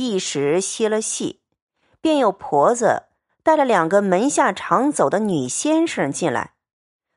[0.00, 1.42] 一时歇了戏，
[2.00, 3.08] 便有婆子
[3.42, 6.54] 带了两个门下常走的女先生进来，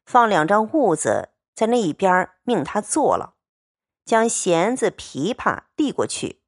[0.05, 3.35] 放两张褥子在那一边，命他坐了，
[4.04, 6.41] 将弦子、琵琶递过去。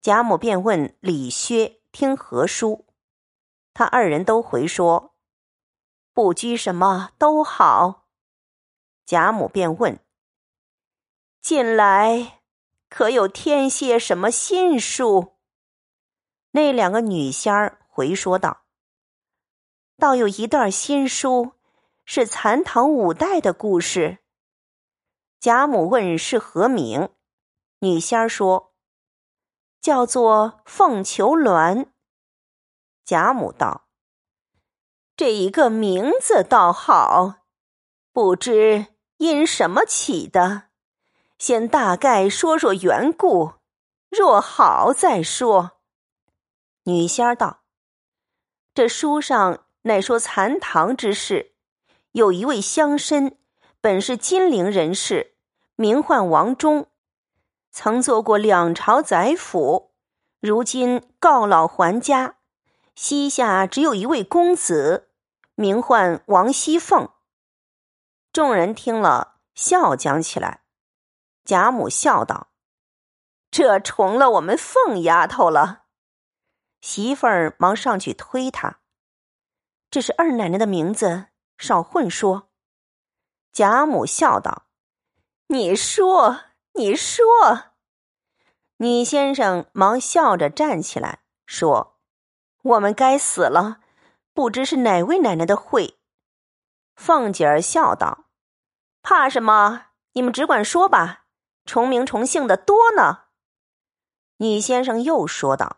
[0.00, 2.86] 贾母便问李薛听何书，
[3.74, 5.16] 他二人都回说
[6.14, 8.06] ：“不拘什么都好。”
[9.04, 9.98] 贾母便问
[11.42, 12.38] ：“近来？”
[12.88, 15.31] 可有添些什么新书？
[16.52, 18.62] 那两个女仙儿回说道
[19.98, 21.52] ：“倒有一段新书，
[22.04, 24.18] 是残唐五代的故事。”
[25.40, 27.08] 贾母问是何名，
[27.80, 28.74] 女仙儿说
[29.80, 31.76] ：“叫做《凤求鸾》。”
[33.04, 33.88] 贾母道
[35.16, 37.36] ：“这一个名字倒好，
[38.12, 40.64] 不知因什么起的。”
[41.38, 43.54] 先大概说说缘故，
[44.10, 45.81] 若好再说。
[46.84, 47.60] 女仙儿道
[48.74, 51.52] ：“这书上乃说残唐之事，
[52.10, 53.36] 有一位乡绅，
[53.80, 55.36] 本是金陵人士，
[55.76, 56.88] 名唤王忠，
[57.70, 59.92] 曾做过两朝宰辅，
[60.40, 62.38] 如今告老还家，
[62.96, 65.10] 膝下只有一位公子，
[65.54, 67.08] 名唤王熙凤。”
[68.32, 70.62] 众人听了，笑讲起来。
[71.44, 72.48] 贾母笑道
[73.52, 75.81] ：“这重了我们凤丫头了。”
[76.82, 78.80] 媳妇儿忙上去推他
[79.90, 82.50] ：“这是二奶奶的名字，少混说。”
[83.52, 84.66] 贾母笑道
[85.48, 86.40] ：“你说，
[86.74, 87.24] 你说。”
[88.78, 91.98] 女先生忙笑着站起来说
[92.62, 93.78] ：“我们该死了，
[94.34, 95.98] 不知是哪位奶奶的会。”
[96.96, 98.26] 凤姐儿笑道
[99.02, 99.86] ：“怕什么？
[100.12, 101.20] 你们只管说吧。”
[101.64, 103.26] 重名重姓的多呢。
[104.38, 105.76] 女先生又说道：“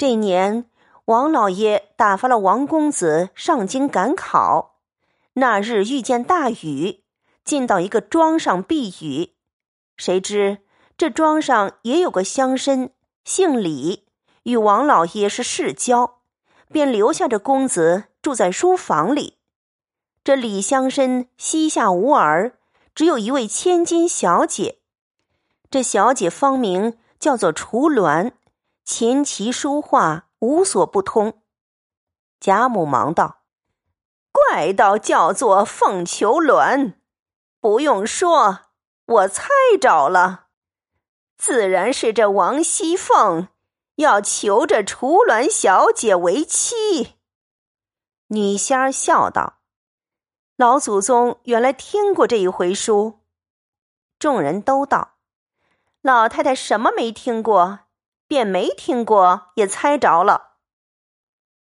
[0.00, 0.64] 这年
[1.04, 4.76] 王老爷打发了王公子上京赶考，
[5.34, 7.02] 那日遇见大雨，
[7.44, 9.34] 进到一个庄上避雨。
[9.98, 10.60] 谁知
[10.96, 12.92] 这庄上也有个乡绅，
[13.26, 14.06] 姓李，
[14.44, 16.20] 与王老爷是世交，
[16.72, 19.36] 便留下这公子住在书房里。
[20.24, 22.54] 这李乡绅膝下无儿。”
[22.94, 24.78] 只有一位千金小姐，
[25.70, 28.32] 这小姐芳名叫做楚鸾，
[28.92, 31.44] 琴棋书画无所不通。
[32.40, 33.44] 贾母忙道
[34.32, 36.94] ：“怪道叫做凤求鸾，
[37.60, 38.62] 不用说，
[39.06, 39.48] 我猜
[39.80, 40.48] 着了，
[41.38, 43.46] 自然是这王熙凤
[43.94, 47.14] 要求这楚鸾小姐为妻。”
[48.26, 49.60] 女仙儿笑道。
[50.56, 53.20] 老祖宗原来听过这一回书，
[54.18, 55.12] 众人都道
[56.02, 57.82] ：“老太太什么没听过？
[58.30, 60.58] 便没听过也猜着了。”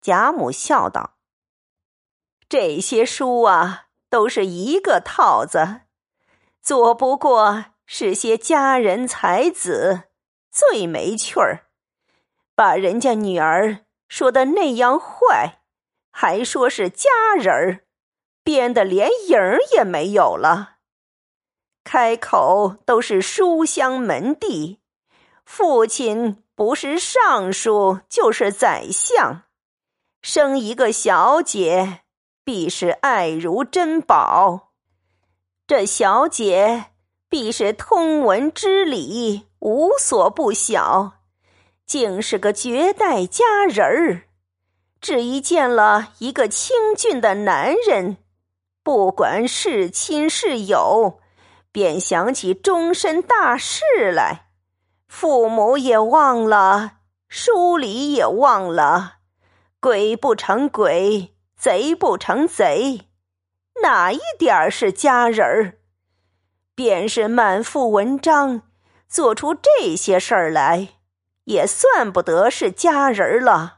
[0.01, 1.17] 贾母笑道
[2.49, 5.81] ：“这些书啊，都是一个套子，
[6.63, 10.05] 做不过是些佳人才子，
[10.51, 11.67] 最没趣儿，
[12.55, 15.61] 把人家女儿说的那样坏，
[16.09, 17.85] 还说是佳人儿。”
[18.43, 20.77] 编的连影儿也没有了，
[21.83, 24.81] 开口都是书香门第，
[25.43, 29.43] 父亲不是尚书就是宰相，
[30.21, 32.03] 生一个小姐
[32.45, 34.71] 必是爱如珍宝，
[35.67, 36.85] 这小姐
[37.27, 41.15] 必是通文知礼，无所不晓，
[41.85, 44.29] 竟是个绝代佳人儿，
[45.01, 48.15] 只一见了一个清俊的男人。
[48.81, 51.19] 不管是亲是友，
[51.73, 53.83] 便想起终身大事
[54.13, 54.44] 来，
[55.17, 56.97] 父母也忘了，
[57.29, 59.19] 书里也忘了，
[59.79, 63.07] 鬼不成鬼，贼不成贼，
[63.81, 65.77] 哪一点是佳人儿？
[66.75, 68.63] 便是满腹文章，
[69.07, 70.89] 做出这些事儿来，
[71.45, 73.77] 也算不得是佳人了。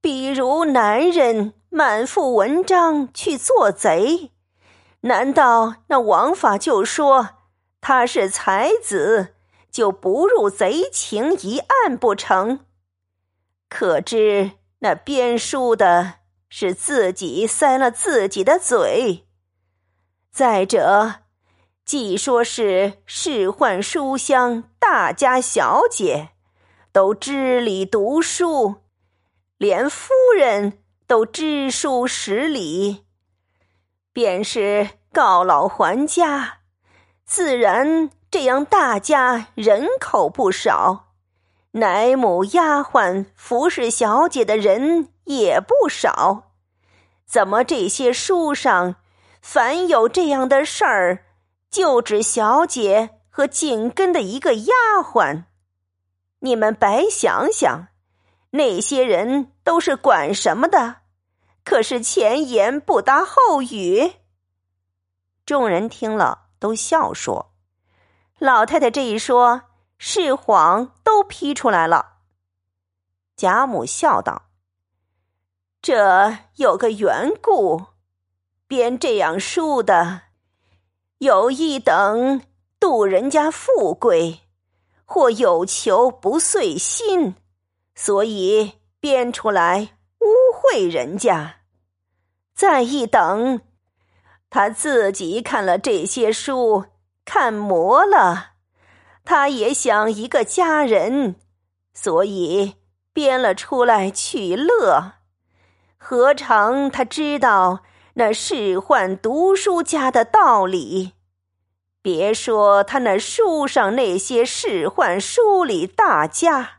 [0.00, 1.52] 比如男人。
[1.68, 4.32] 满腹文章去做贼，
[5.02, 7.30] 难道那王法就说
[7.82, 9.35] 他是才子
[9.76, 12.60] 就不入贼情一案不成？
[13.68, 16.14] 可知那编书的
[16.48, 19.26] 是自己塞了自己的嘴。
[20.32, 21.16] 再者，
[21.84, 26.30] 既说是仕宦书香大家小姐，
[26.90, 28.76] 都知礼读书，
[29.58, 30.78] 连夫人。
[31.08, 33.04] 都知书识礼，
[34.12, 36.62] 便是告老还家，
[37.24, 41.12] 自然这样大家人口不少，
[41.72, 46.50] 奶母、丫鬟、服侍小姐的人也不少，
[47.24, 48.96] 怎么这些书上
[49.40, 51.24] 凡有这样的事儿，
[51.70, 55.44] 就指小姐和紧跟的一个丫鬟？
[56.40, 57.88] 你们白想想，
[58.50, 60.96] 那些人都是管什么的？
[61.64, 64.12] 可是前言不搭后语。
[65.44, 67.52] 众人听了，都笑说
[68.38, 69.62] ：“老太太这一说，
[69.98, 72.18] 是谎都批出来了。”
[73.36, 74.50] 贾母笑道
[75.80, 77.86] ：“这有个缘故，
[78.66, 80.22] 编这样书的，
[81.18, 82.42] 有意等
[82.78, 84.40] 度人家富贵，
[85.04, 87.36] 或有求不遂心，
[87.94, 91.62] 所以编出来污秽人家；
[92.54, 93.60] 再一等。”
[94.48, 96.86] 他自己看了这些书，
[97.26, 98.52] 看魔了，
[99.24, 101.36] 他也想一个家人，
[101.92, 102.76] 所以
[103.12, 105.12] 编了出来取乐。
[105.98, 107.82] 何尝他知道
[108.14, 111.12] 那仕宦读书家的道理？
[112.00, 116.78] 别说他那书上那些仕宦书里大家，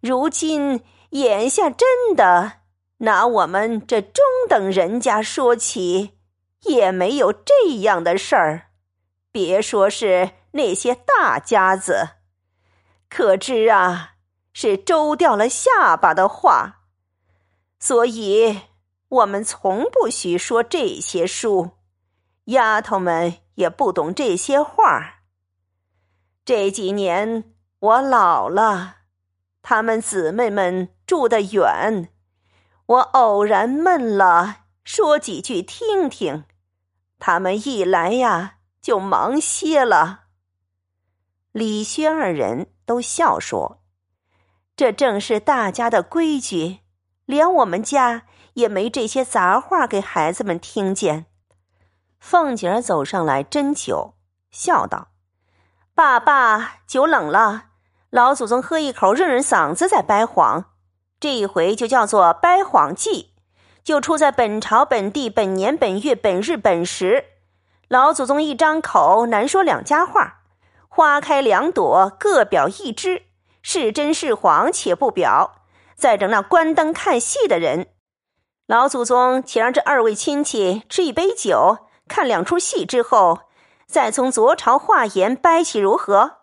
[0.00, 2.52] 如今眼下真的
[2.98, 6.12] 拿我们这中等人家说起。
[6.66, 8.68] 也没有这样的事儿，
[9.34, 12.10] 别说是那些大家子，
[13.08, 14.12] 可知啊，
[14.52, 16.82] 是周掉了下巴的话。
[17.80, 18.60] 所以，
[19.08, 21.72] 我们从不许说这些书，
[22.44, 25.22] 丫头们也不懂这些话。
[26.44, 28.98] 这几年我老了，
[29.62, 32.08] 她们姊妹们住得远，
[32.86, 36.44] 我偶然闷了，说几句听听。
[37.18, 40.24] 他们一来呀，就忙歇了。
[41.52, 43.80] 李轩二人都笑说
[44.76, 46.80] ：“这正是大家的规矩，
[47.24, 51.24] 连我们家也没这些杂话给孩子们听见。”
[52.20, 54.16] 凤姐儿走上来斟酒，
[54.50, 55.08] 笑道
[55.96, 57.68] ：“爸爸，酒冷了，
[58.10, 60.72] 老祖宗喝一口润润嗓子再掰谎。
[61.18, 63.30] 这一回就叫做掰谎记。”
[63.82, 67.33] 就出在本朝本地本年本月本日本时，
[67.88, 70.42] 老祖宗一张口难说两家话，
[70.88, 73.24] 花开两朵各表一枝，
[73.62, 75.62] 是真是谎且不表。
[75.94, 77.88] 再整那关灯看戏的人，
[78.66, 83.40] 老祖宗且让这二位亲戚吃一杯酒，看两出戏之后，
[83.86, 86.38] 再从昨朝话言掰起如何？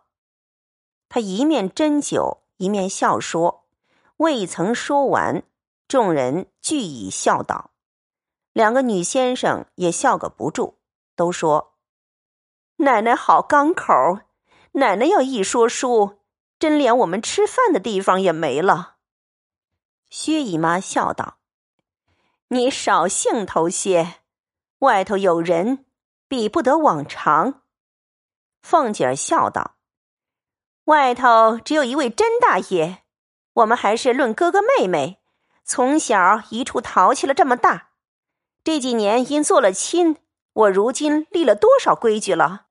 [1.10, 3.66] 他一面斟酒，一面笑说，
[4.18, 5.44] 未曾说完。
[5.88, 7.72] 众人俱以笑道，
[8.54, 10.78] 两个女先生也笑个不住，
[11.16, 11.76] 都说
[12.78, 13.94] ：“奶奶好刚口，
[14.74, 16.20] 奶奶要一说书，
[16.58, 18.98] 真连我们吃饭的地方也没了。”
[20.10, 21.38] 薛姨妈笑道
[22.50, 24.22] ：“你少兴头些，
[24.80, 25.86] 外头有人，
[26.28, 27.62] 比不得往常。”
[28.62, 29.78] 凤姐儿笑道
[30.86, 33.04] ：“外头只有一位甄大爷，
[33.54, 35.20] 我们还是论哥哥妹妹。”
[35.64, 37.92] 从小一处淘气了这么大，
[38.64, 40.18] 这几年因做了亲，
[40.54, 42.66] 我如今立了多少规矩了？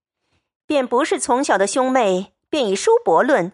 [0.67, 3.53] 便不是从小的兄妹，便以叔伯论。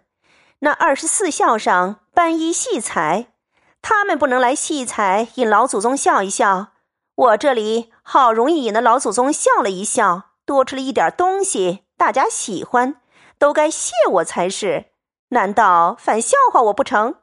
[0.58, 3.32] 那二十四孝上搬衣戏彩，
[3.80, 6.72] 他们不能来戏彩，引老祖宗笑一笑。
[7.14, 13.00] 我这里好容易引得老祖宗笑了一笑，多吃了一点东西，大家喜欢，
[13.38, 14.86] 都该谢我才是。
[15.28, 17.16] 难道反笑话我不成？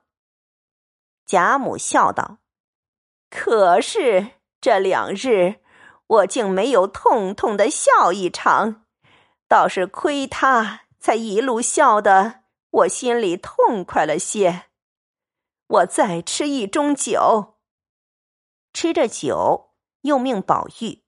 [1.26, 2.38] 贾母笑道
[3.30, 5.56] ：“可是这两日，
[6.08, 8.86] 我竟没有痛痛的笑一场，
[9.48, 14.66] 倒是亏他才一路笑的，我心里痛快了些。
[15.68, 17.56] 我再吃一盅酒，
[18.74, 21.04] 吃着酒，又命宝玉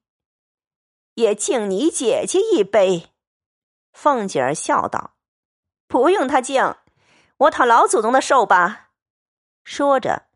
[1.16, 3.12] 也敬你姐姐一杯。”
[3.94, 5.16] 凤姐儿笑道
[5.88, 6.76] ：“不用他敬，
[7.38, 8.90] 我讨老祖宗的寿吧。”
[9.64, 10.28] 说着，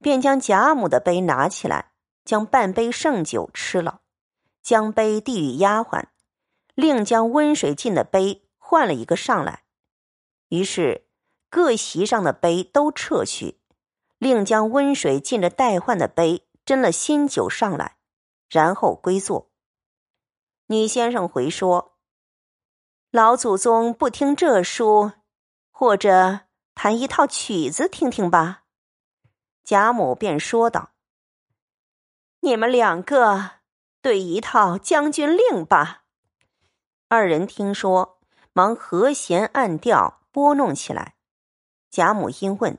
[0.00, 1.92] 便将贾母的杯拿起来，
[2.24, 4.00] 将半杯剩酒吃了，
[4.68, 6.08] 将杯递与丫鬟，
[6.74, 9.62] 另将温水浸的杯换了一个上来。
[10.50, 11.08] 于是
[11.48, 13.62] 各席上的杯都撤去，
[14.18, 17.96] 另将温水浸着待换的杯斟了新酒上来，
[18.50, 19.50] 然后归坐。
[20.66, 21.96] 女先生回说
[23.10, 25.12] ：“老祖宗不听这书，
[25.70, 26.40] 或者
[26.74, 28.64] 弹一套曲子听听吧。”
[29.64, 30.90] 贾母便说道
[32.40, 33.57] ：“你们两个
[34.00, 36.04] 对一套将军令吧。”
[37.08, 38.20] 二人听说，
[38.52, 41.14] 忙和弦暗调拨弄起来。
[41.90, 42.78] 贾母因问：“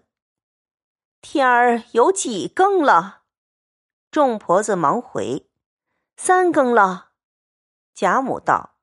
[1.21, 3.23] 天儿有几更了？”
[4.11, 5.49] 众婆子忙回
[6.15, 7.09] ：“三更了。”
[7.95, 8.75] 贾母道：“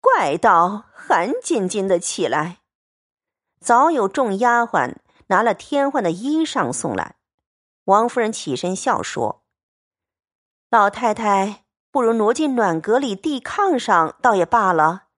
[0.00, 2.58] 怪道寒津津的起来。”
[3.60, 7.16] 早有众丫鬟拿了添换的衣裳送来。
[7.84, 9.39] 王夫人起身笑说
[10.70, 15.08] ：“老太太，不如挪进暖阁里地炕上，倒也罢了。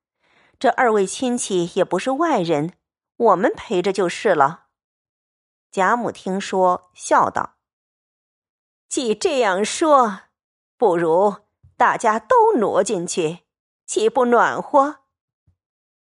[0.59, 2.73] 这二位亲戚也不是外人，
[3.17, 4.69] 我们陪着就是了。”
[5.71, 7.57] 贾母听说，笑道
[8.89, 10.21] ：“既这样说，
[10.79, 11.37] 不如
[11.77, 13.41] 大家都挪进去，
[13.85, 15.01] 岂不暖和？”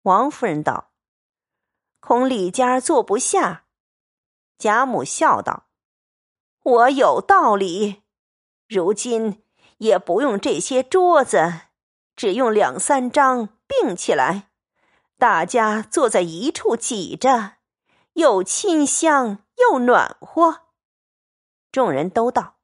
[0.02, 0.92] 王夫人道
[1.98, 3.64] ：“恐李家坐不下。”
[4.58, 5.66] 贾母笑道。
[6.62, 8.02] 我有道理，
[8.70, 9.42] 如今
[9.78, 11.62] 也不用这些桌子，
[12.14, 14.52] 只用两三张并起来，
[15.18, 17.54] 大家坐在一处挤着，
[18.12, 20.66] 又清香又暖和。
[21.72, 22.58] 众人都道：“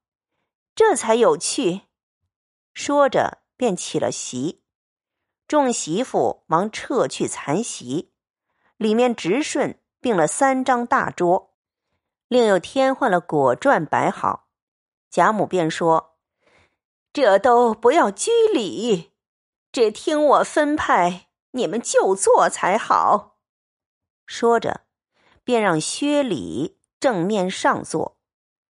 [0.77, 1.83] 这才有趣。”
[2.73, 4.63] 说着便起了席，
[5.49, 8.13] 众媳妇忙撤去残席，
[8.77, 11.57] 里面直顺并了三张大桌。
[12.29, 14.46] 另又添换了果馔摆好，
[15.17, 16.19] 贾母便说
[17.11, 19.15] ：“这都不要拘礼，
[19.73, 23.39] 只听我分派，你们就坐才好。”
[24.29, 24.83] 说着，
[25.43, 28.19] 便让薛礼正面上坐，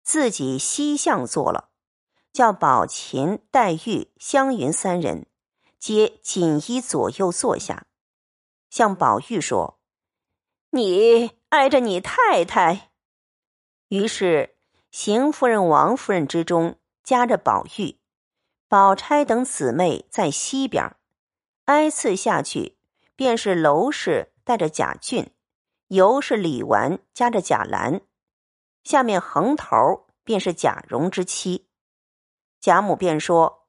[0.02, 1.68] 自己西向坐了，
[2.32, 5.28] 叫宝琴、黛玉、湘云三人
[5.78, 7.86] 皆锦衣左右坐下，
[8.68, 9.78] 向宝玉说
[10.70, 12.90] ：“你挨着你太太。”
[13.86, 14.56] 于是，
[14.92, 17.98] 邢夫人、王夫人之中夹着宝玉，
[18.68, 20.94] 宝钗等姊妹在西边
[21.64, 22.76] 挨次下去，
[23.16, 25.32] 便是娄氏带着贾俊，
[25.88, 28.02] 尤氏、李纨夹着贾兰，
[28.84, 31.70] 下面横头便是贾蓉之妻。
[32.60, 33.66] 贾母便说：“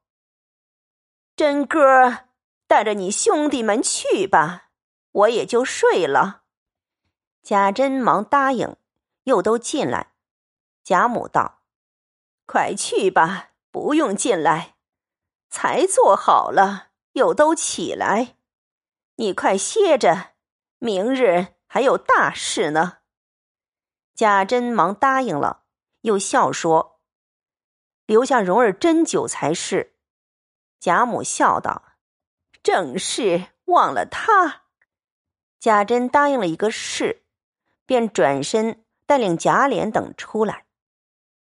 [1.38, 2.26] 真哥，
[2.68, 4.72] 带着你兄弟们去吧，
[5.12, 6.44] 我也就睡了。”
[7.42, 8.76] 贾珍忙答应，
[9.24, 10.13] 又都进来。
[10.84, 11.62] 贾母道
[12.46, 14.76] ：“快去吧，不用进来。
[15.50, 18.36] 才坐好了，又都起来。
[19.16, 20.34] 你快歇着，
[20.80, 22.98] 明日还有大事呢。”
[24.14, 25.64] 贾珍忙答应了，
[26.02, 27.00] 又笑说
[28.06, 29.96] ：“留下蓉儿斟酒才是。”
[30.80, 31.84] 贾母笑道
[32.62, 34.64] ：“正是，忘了他。”
[35.60, 37.24] 贾珍答应了一个是，
[37.86, 40.66] 便转身带领贾琏等出来。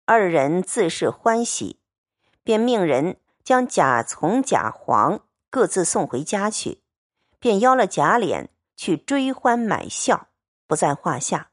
[0.10, 1.82] 二人自是欢喜，
[2.42, 6.82] 便命人将贾从、贾黄各自送回家去，
[7.40, 8.48] 便邀了贾琏
[8.78, 10.30] 去追欢买笑，
[10.66, 11.50] 不在话下。